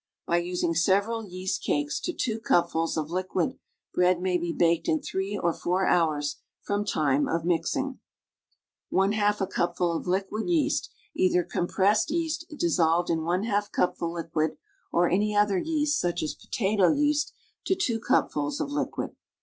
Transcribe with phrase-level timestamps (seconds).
[0.25, 3.59] By using several yeast cakes to 2 cupfuls of liquid
[3.93, 7.99] bread may be baked in three or four hours from lime of mixing).
[8.91, 8.97] }2
[9.39, 14.57] a cupful of liquid yeast (either compressed yeast dissolved in }i cupful liquid,
[14.91, 17.31] or any other yeast such as potato yea.st)
[17.67, 19.15] to i cupfuls of liquid.